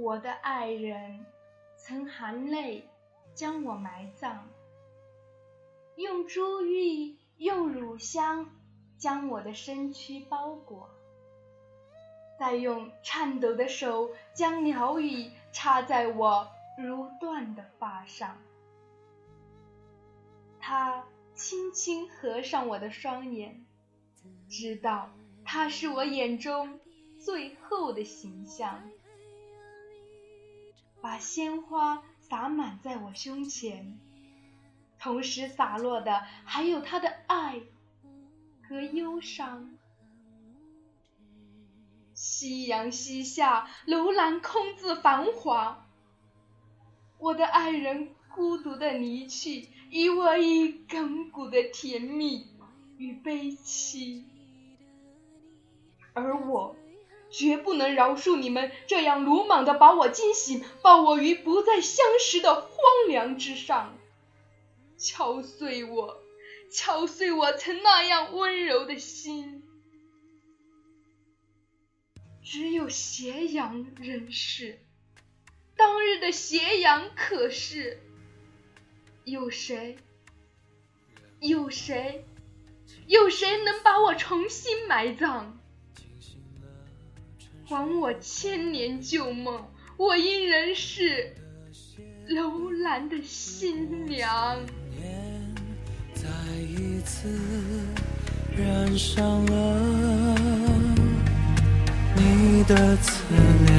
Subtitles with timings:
[0.00, 1.26] 我的爱人
[1.76, 2.88] 曾含泪
[3.34, 4.46] 将我埋葬，
[5.96, 8.48] 用珠玉，用乳香
[8.96, 10.88] 将我的身躯包裹，
[12.38, 18.38] 再用颤抖的手将鸟语插在我如缎的发上。
[20.60, 23.66] 他轻轻合上我的双眼，
[24.48, 25.10] 知道
[25.44, 26.78] 他是我眼中
[27.18, 28.88] 最后的形象。
[31.00, 33.98] 把鲜花洒满在我胸前，
[34.98, 37.60] 同时洒落的还有他的爱
[38.68, 39.70] 和忧伤。
[42.14, 45.86] 夕阳西下，楼兰空自繁华。
[47.18, 52.48] 我的爱人孤独的离去，遗我以亘古的甜蜜
[52.96, 54.24] 与悲戚，
[56.12, 56.74] 而我。
[57.30, 62.70] 绝不能饶恕你们这样鲁莽的把我惊醒，抱我于不再相识的荒
[63.08, 63.98] 凉之上，
[64.96, 66.22] 敲碎我，
[66.70, 69.62] 敲碎我曾那样温柔的心。
[72.42, 74.78] 只有斜阳仍是
[75.76, 78.00] 当日的斜阳，可是
[79.24, 79.98] 有谁？
[81.40, 82.24] 有谁？
[83.06, 85.60] 有谁能把我重新埋葬？
[87.68, 89.62] 还我千年旧梦，
[89.98, 91.34] 我应仍是
[92.28, 94.58] 楼兰的新娘。
[96.14, 96.26] 再
[96.62, 97.28] 一次
[98.56, 100.34] 染上了
[102.16, 103.12] 你的侧
[103.66, 103.76] 脸，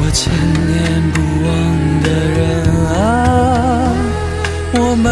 [0.00, 1.52] 我千年不忘
[2.00, 2.40] 的人
[2.86, 2.96] 啊，
[4.72, 5.04] 我们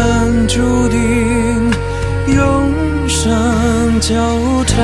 [0.47, 0.55] 注
[0.89, 0.94] 定
[4.07, 4.13] 纠
[4.67, 4.77] 缠。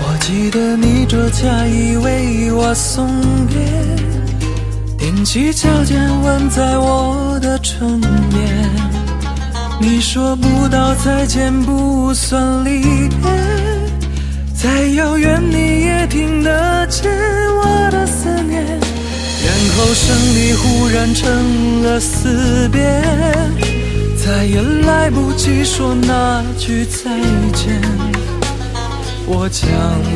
[0.00, 3.08] 我记得你着嫁衣为我送
[3.48, 3.58] 别，
[4.96, 8.70] 踮起脚尖吻在我的唇边。
[9.80, 13.28] 你说不到再见不算离别，
[14.54, 18.64] 再遥远你也听得见我的思念。
[18.64, 22.80] 然后胜利忽然成了死别。
[24.24, 27.10] 再也来不及说那句再
[27.52, 27.78] 见，
[29.26, 29.68] 我将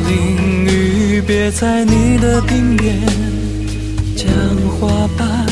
[0.07, 2.99] 淋雨别在你的鬓边，
[4.15, 4.27] 将
[4.79, 5.45] 花瓣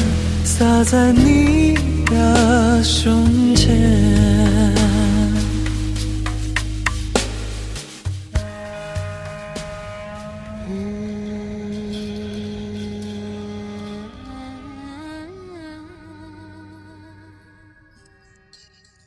[0.43, 4.06] 洒在你的胸前。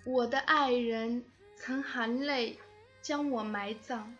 [0.05, 1.25] 我的爱人
[1.57, 2.59] 曾含泪
[3.03, 4.15] 将我埋葬，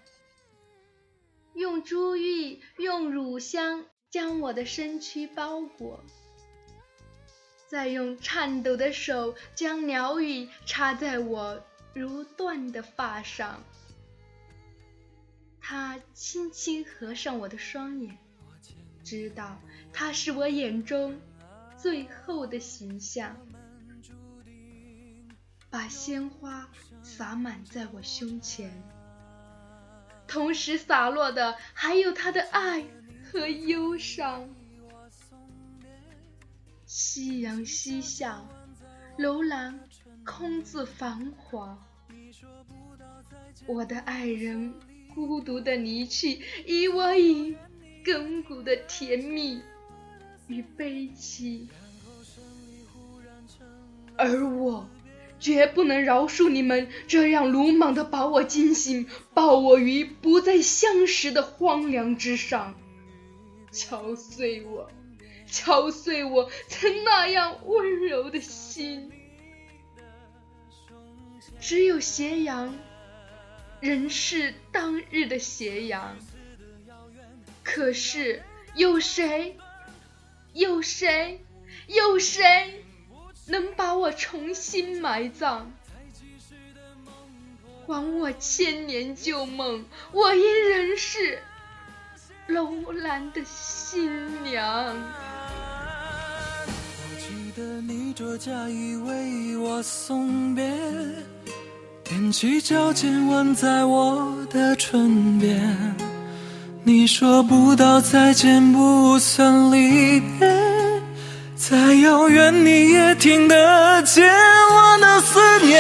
[1.55, 6.05] 用珠玉、用乳香将我的身躯包裹，
[7.67, 11.65] 再用颤抖的手将鸟语插在我
[11.95, 13.65] 如缎的发上。
[15.61, 18.19] 他轻轻合上我的双眼，
[19.03, 19.59] 知道
[19.93, 21.19] 他是我眼中
[21.79, 23.37] 最后的形象。
[25.71, 26.69] 把鲜花
[27.03, 28.83] 洒满在我胸前，
[30.27, 32.85] 同时洒落的还有他的爱
[33.31, 34.49] 和忧伤。
[36.87, 38.43] 夕阳西下，
[39.17, 39.79] 楼兰
[40.25, 41.79] 空自繁华。
[43.67, 44.75] 我的爱人
[45.15, 47.57] 孤独的离去，遗我以
[48.05, 49.63] 亘古的甜蜜
[50.49, 51.69] 与悲戚，
[54.17, 54.89] 而我。
[55.41, 62.79] 绝不能饶恕你们这样鲁莽的把我惊醒，抱我于不再相识的荒凉之上，
[63.73, 64.91] 敲碎我，
[65.47, 69.11] 敲碎我曾那样温柔的心。
[71.59, 72.75] 只有斜阳，
[73.81, 76.17] 仍是当日的斜阳。
[77.63, 78.43] 可是
[78.75, 79.57] 有谁？
[80.53, 81.45] 有谁？
[81.87, 82.85] 有谁？
[83.51, 85.63] 能把我重新埋葬，
[87.85, 91.41] 还我千年旧梦，我应仍是
[92.47, 94.09] 楼兰的新
[94.45, 94.95] 娘。
[96.69, 100.65] 我记得你着嫁衣为我送别，
[102.05, 105.97] 踮起脚尖吻在我的唇边。
[106.85, 110.70] 你说不到再见不算离别。
[111.61, 115.79] 再遥远，你也听得见我的思念。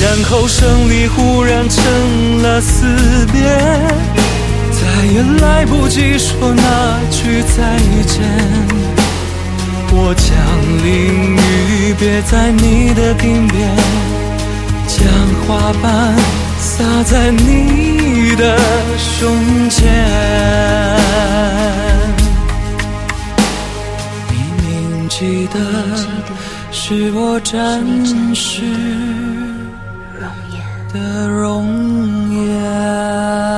[0.00, 2.86] 然后胜利忽然成了死
[3.32, 3.42] 别，
[4.70, 7.76] 再也来不及说那句再
[8.06, 8.22] 见。
[9.92, 10.30] 我将
[10.84, 13.68] 淋雨别在你的鬓边，
[14.86, 15.02] 将
[15.44, 16.14] 花瓣
[16.56, 18.56] 洒在你的
[18.96, 21.39] 胸前。
[25.20, 25.60] 记得
[26.72, 27.84] 是我暂
[28.34, 28.62] 时
[30.94, 31.66] 的容
[32.32, 33.49] 颜。